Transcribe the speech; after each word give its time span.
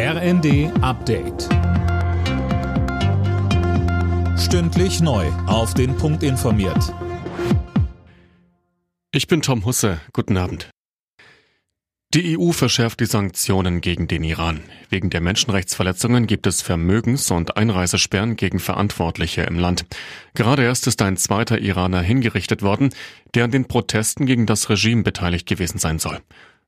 RND 0.00 0.70
Update. 0.80 1.48
Stündlich 4.38 5.00
neu. 5.00 5.26
Auf 5.48 5.74
den 5.74 5.96
Punkt 5.96 6.22
informiert. 6.22 6.94
Ich 9.10 9.26
bin 9.26 9.42
Tom 9.42 9.64
Husse. 9.64 10.00
Guten 10.12 10.36
Abend. 10.36 10.70
Die 12.14 12.38
EU 12.38 12.52
verschärft 12.52 13.00
die 13.00 13.06
Sanktionen 13.06 13.80
gegen 13.80 14.06
den 14.06 14.22
Iran. 14.22 14.60
Wegen 14.88 15.10
der 15.10 15.20
Menschenrechtsverletzungen 15.20 16.28
gibt 16.28 16.46
es 16.46 16.62
Vermögens- 16.62 17.32
und 17.32 17.56
Einreisesperren 17.56 18.36
gegen 18.36 18.60
Verantwortliche 18.60 19.42
im 19.42 19.58
Land. 19.58 19.84
Gerade 20.34 20.62
erst 20.62 20.86
ist 20.86 21.02
ein 21.02 21.16
zweiter 21.16 21.58
Iraner 21.58 22.02
hingerichtet 22.02 22.62
worden, 22.62 22.90
der 23.34 23.42
an 23.42 23.50
den 23.50 23.66
Protesten 23.66 24.26
gegen 24.26 24.46
das 24.46 24.70
Regime 24.70 25.02
beteiligt 25.02 25.48
gewesen 25.48 25.78
sein 25.78 25.98
soll. 25.98 26.20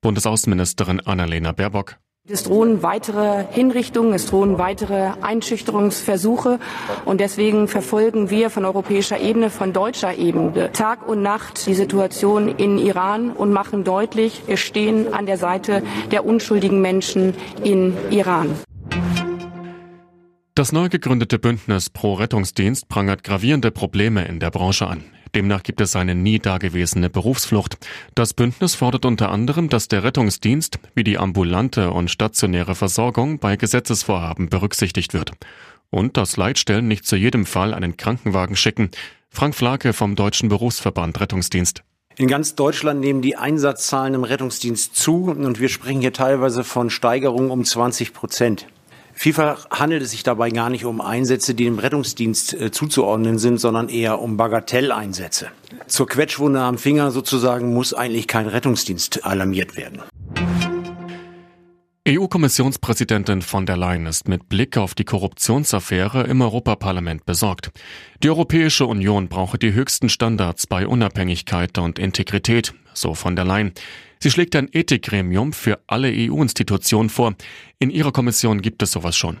Bundesaußenministerin 0.00 0.98
Annalena 0.98 1.52
Baerbock. 1.52 1.98
Es 2.28 2.44
drohen 2.44 2.84
weitere 2.84 3.44
Hinrichtungen, 3.50 4.14
es 4.14 4.26
drohen 4.26 4.56
weitere 4.56 5.10
Einschüchterungsversuche 5.22 6.60
und 7.04 7.20
deswegen 7.20 7.66
verfolgen 7.66 8.30
wir 8.30 8.48
von 8.48 8.64
europäischer 8.64 9.18
Ebene, 9.18 9.50
von 9.50 9.72
deutscher 9.72 10.16
Ebene 10.16 10.70
Tag 10.70 11.08
und 11.08 11.20
Nacht 11.20 11.66
die 11.66 11.74
Situation 11.74 12.46
in 12.46 12.78
Iran 12.78 13.32
und 13.32 13.52
machen 13.52 13.82
deutlich, 13.82 14.44
wir 14.46 14.56
stehen 14.56 15.12
an 15.12 15.26
der 15.26 15.36
Seite 15.36 15.82
der 16.12 16.24
unschuldigen 16.24 16.80
Menschen 16.80 17.34
in 17.64 17.92
Iran. 18.10 18.56
Das 20.54 20.70
neu 20.70 20.88
gegründete 20.88 21.40
Bündnis 21.40 21.90
Pro 21.90 22.14
Rettungsdienst 22.14 22.88
prangert 22.88 23.24
gravierende 23.24 23.72
Probleme 23.72 24.24
in 24.26 24.38
der 24.38 24.52
Branche 24.52 24.86
an. 24.86 25.02
Demnach 25.34 25.62
gibt 25.62 25.80
es 25.80 25.96
eine 25.96 26.14
nie 26.14 26.38
dagewesene 26.38 27.08
Berufsflucht. 27.08 27.78
Das 28.14 28.34
Bündnis 28.34 28.74
fordert 28.74 29.06
unter 29.06 29.30
anderem, 29.30 29.68
dass 29.68 29.88
der 29.88 30.04
Rettungsdienst 30.04 30.78
wie 30.94 31.04
die 31.04 31.18
ambulante 31.18 31.90
und 31.90 32.10
stationäre 32.10 32.74
Versorgung 32.74 33.38
bei 33.38 33.56
Gesetzesvorhaben 33.56 34.50
berücksichtigt 34.50 35.14
wird. 35.14 35.32
Und 35.90 36.16
dass 36.16 36.36
Leitstellen 36.36 36.88
nicht 36.88 37.06
zu 37.06 37.16
jedem 37.16 37.46
Fall 37.46 37.72
einen 37.74 37.96
Krankenwagen 37.96 38.56
schicken. 38.56 38.90
Frank 39.30 39.54
Flake 39.54 39.92
vom 39.94 40.16
Deutschen 40.16 40.48
Berufsverband 40.48 41.20
Rettungsdienst. 41.20 41.82
In 42.16 42.28
ganz 42.28 42.54
Deutschland 42.54 43.00
nehmen 43.00 43.22
die 43.22 43.36
Einsatzzahlen 43.36 44.12
im 44.12 44.24
Rettungsdienst 44.24 44.94
zu 44.94 45.24
und 45.24 45.60
wir 45.60 45.70
sprechen 45.70 46.02
hier 46.02 46.12
teilweise 46.12 46.62
von 46.62 46.90
Steigerungen 46.90 47.50
um 47.50 47.64
20 47.64 48.12
Prozent. 48.12 48.66
Vielfach 49.22 49.70
handelt 49.70 50.02
es 50.02 50.10
sich 50.10 50.24
dabei 50.24 50.50
gar 50.50 50.68
nicht 50.68 50.84
um 50.84 51.00
Einsätze, 51.00 51.54
die 51.54 51.62
dem 51.62 51.78
Rettungsdienst 51.78 52.54
äh, 52.54 52.72
zuzuordnen 52.72 53.38
sind, 53.38 53.58
sondern 53.58 53.88
eher 53.88 54.18
um 54.20 54.36
Bagatelleinsätze. 54.36 55.46
Zur 55.86 56.08
Quetschwunde 56.08 56.60
am 56.60 56.76
Finger 56.76 57.12
sozusagen 57.12 57.72
muss 57.72 57.94
eigentlich 57.94 58.26
kein 58.26 58.48
Rettungsdienst 58.48 59.24
alarmiert 59.24 59.76
werden. 59.76 60.02
EU-Kommissionspräsidentin 62.08 63.42
von 63.42 63.64
der 63.64 63.76
Leyen 63.76 64.06
ist 64.06 64.26
mit 64.26 64.48
Blick 64.48 64.76
auf 64.76 64.96
die 64.96 65.04
Korruptionsaffäre 65.04 66.24
im 66.24 66.40
Europaparlament 66.40 67.24
besorgt. 67.24 67.70
Die 68.24 68.28
Europäische 68.28 68.86
Union 68.86 69.28
brauche 69.28 69.56
die 69.56 69.72
höchsten 69.72 70.08
Standards 70.08 70.66
bei 70.66 70.84
Unabhängigkeit 70.84 71.78
und 71.78 72.00
Integrität, 72.00 72.74
so 72.94 73.14
von 73.14 73.36
der 73.36 73.44
Leyen. 73.44 73.72
Sie 74.18 74.30
schlägt 74.30 74.54
ein 74.54 74.68
Ethikgremium 74.72 75.52
für 75.52 75.80
alle 75.86 76.08
EU-Institutionen 76.08 77.10
vor. 77.10 77.34
In 77.78 77.90
ihrer 77.90 78.12
Kommission 78.12 78.62
gibt 78.62 78.82
es 78.82 78.92
sowas 78.92 79.16
schon. 79.16 79.38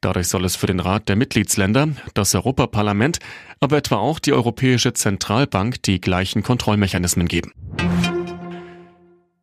Dadurch 0.00 0.28
soll 0.28 0.44
es 0.44 0.56
für 0.56 0.66
den 0.66 0.80
Rat 0.80 1.08
der 1.08 1.16
Mitgliedsländer, 1.16 1.88
das 2.14 2.34
Europaparlament, 2.34 3.18
aber 3.60 3.76
etwa 3.76 3.96
auch 3.96 4.18
die 4.18 4.32
Europäische 4.32 4.92
Zentralbank 4.92 5.82
die 5.82 6.00
gleichen 6.00 6.42
Kontrollmechanismen 6.42 7.28
geben. 7.28 7.52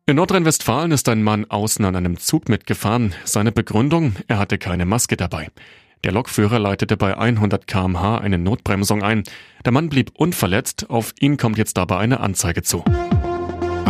In 0.06 0.16
Nordrhein-Westfalen 0.16 0.92
ist 0.92 1.08
ein 1.08 1.22
Mann 1.22 1.46
außen 1.50 1.82
an 1.84 1.96
einem 1.96 2.18
Zug 2.18 2.50
mitgefahren. 2.50 3.14
Seine 3.24 3.52
Begründung, 3.52 4.16
er 4.28 4.38
hatte 4.38 4.58
keine 4.58 4.84
Maske 4.84 5.16
dabei. 5.16 5.48
Der 6.04 6.12
Lokführer 6.12 6.58
leitete 6.58 6.98
bei 6.98 7.16
100 7.16 7.66
kmh 7.66 8.18
eine 8.18 8.36
Notbremsung 8.36 9.02
ein. 9.02 9.22
Der 9.64 9.72
Mann 9.72 9.88
blieb 9.88 10.10
unverletzt, 10.14 10.90
auf 10.90 11.14
ihn 11.18 11.38
kommt 11.38 11.56
jetzt 11.56 11.78
aber 11.78 11.98
eine 11.98 12.20
Anzeige 12.20 12.62
zu. 12.62 12.84